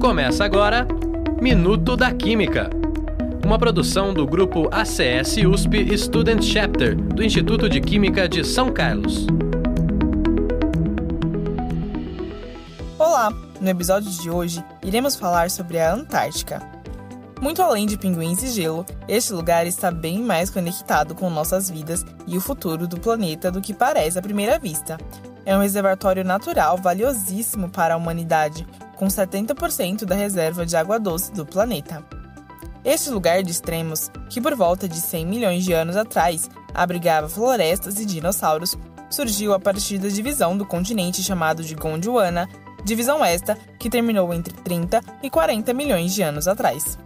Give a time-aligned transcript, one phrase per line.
[0.00, 0.88] Começa agora
[1.42, 2.70] Minuto da Química.
[3.44, 9.26] Uma produção do grupo ACS USP Student Chapter do Instituto de Química de São Carlos.
[12.98, 13.30] Olá!
[13.60, 16.62] No episódio de hoje, iremos falar sobre a Antártica.
[17.38, 22.06] Muito além de pinguins e gelo, este lugar está bem mais conectado com nossas vidas
[22.26, 24.96] e o futuro do planeta do que parece à primeira vista.
[25.44, 28.66] É um reservatório natural valiosíssimo para a humanidade,
[29.00, 32.04] com 70% da reserva de água doce do planeta.
[32.84, 37.98] Este lugar de extremos, que por volta de 100 milhões de anos atrás abrigava florestas
[37.98, 38.76] e dinossauros,
[39.08, 42.46] surgiu a partir da divisão do continente chamado de Gondwana,
[42.84, 46.98] divisão esta que terminou entre 30 e 40 milhões de anos atrás,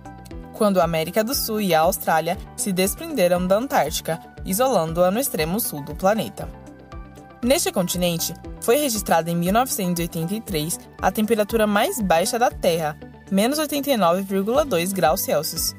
[0.52, 5.60] quando a América do Sul e a Austrália se desprenderam da Antártica, isolando-a no extremo
[5.60, 6.63] sul do planeta.
[7.44, 12.96] Neste continente, foi registrada em 1983 a temperatura mais baixa da Terra,
[13.30, 15.76] menos 89,2 graus Celsius.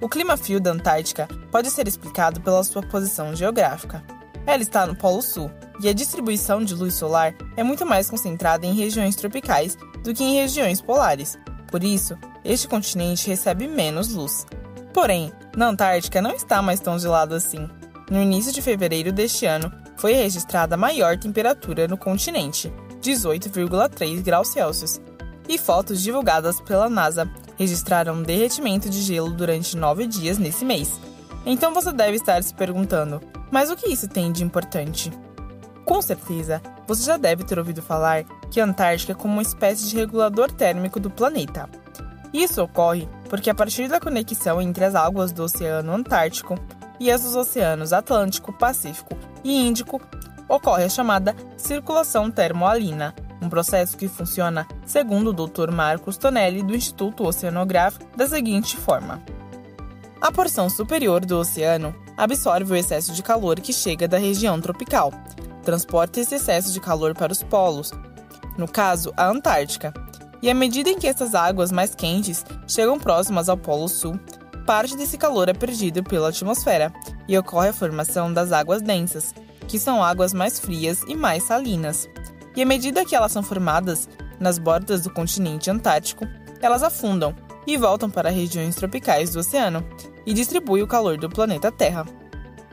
[0.00, 4.02] O clima frio da Antártica pode ser explicado pela sua posição geográfica.
[4.44, 8.66] Ela está no Polo Sul e a distribuição de luz solar é muito mais concentrada
[8.66, 11.38] em regiões tropicais do que em regiões polares.
[11.68, 14.44] Por isso, este continente recebe menos luz.
[14.92, 17.70] Porém, na Antártica não está mais tão gelado assim.
[18.10, 24.48] No início de fevereiro deste ano, foi registrada a maior temperatura no continente, 18,3 graus
[24.48, 25.00] Celsius,
[25.48, 31.00] e fotos divulgadas pela NASA registraram um derretimento de gelo durante nove dias nesse mês.
[31.46, 35.12] Então você deve estar se perguntando: mas o que isso tem de importante?
[35.84, 39.88] Com certeza, você já deve ter ouvido falar que a Antártica é como uma espécie
[39.88, 41.68] de regulador térmico do planeta.
[42.32, 46.58] Isso ocorre porque, a partir da conexão entre as águas do Oceano Antártico
[46.98, 50.00] e as dos oceanos Atlântico, Pacífico e Índico,
[50.48, 55.70] ocorre a chamada circulação termoalina, um processo que funciona, segundo o Dr.
[55.70, 59.22] Marcos Tonelli, do Instituto Oceanográfico, da seguinte forma:
[60.20, 65.12] A porção superior do oceano absorve o excesso de calor que chega da região tropical,
[65.62, 67.92] transporta esse excesso de calor para os polos,
[68.56, 69.92] no caso, a Antártica.
[70.40, 74.20] E à medida em que essas águas mais quentes chegam próximas ao Polo Sul,
[74.64, 76.92] parte desse calor é perdido pela atmosfera
[77.28, 79.34] e ocorre a formação das águas densas,
[79.68, 82.08] que são águas mais frias e mais salinas.
[82.56, 84.08] E à medida que elas são formadas
[84.40, 86.26] nas bordas do continente antártico,
[86.60, 87.34] elas afundam
[87.66, 89.86] e voltam para regiões tropicais do oceano
[90.26, 92.04] e distribuem o calor do planeta Terra.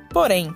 [0.10, 0.54] Porém,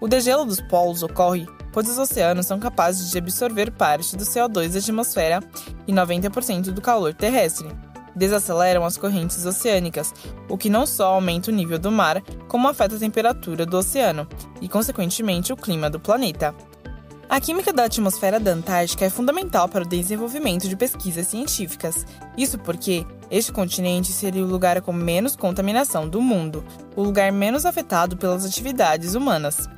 [0.00, 1.46] o degelo dos polos ocorre
[1.76, 5.42] pois os oceanos são capazes de absorver parte do CO2 da atmosfera
[5.86, 7.68] e 90% do calor terrestre
[8.16, 10.12] desaceleram as correntes oceânicas,
[10.48, 14.26] o que não só aumenta o nível do mar, como afeta a temperatura do oceano
[14.60, 16.54] e, consequentemente, o clima do planeta.
[17.28, 22.06] A química da atmosfera da Antártica é fundamental para o desenvolvimento de pesquisas científicas.
[22.38, 27.66] Isso porque este continente seria o lugar com menos contaminação do mundo, o lugar menos
[27.66, 29.68] afetado pelas atividades humanas.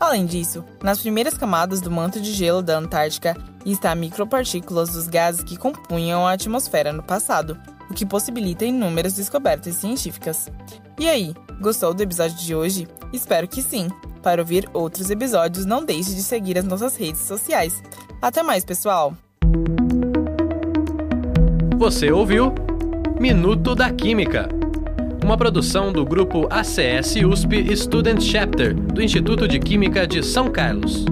[0.00, 5.42] Além disso, nas primeiras camadas do manto de gelo da Antártica está micropartículas dos gases
[5.42, 7.58] que compunham a atmosfera no passado,
[7.90, 10.50] o que possibilita inúmeras descobertas científicas.
[10.98, 12.88] E aí, gostou do episódio de hoje?
[13.12, 13.88] Espero que sim!
[14.22, 17.82] Para ouvir outros episódios, não deixe de seguir as nossas redes sociais.
[18.20, 19.14] Até mais, pessoal!
[21.78, 22.52] Você ouviu
[23.20, 24.48] Minuto da Química,
[25.22, 31.04] uma produção do grupo ACS USP Student Chapter do Instituto de Química de São Carlos.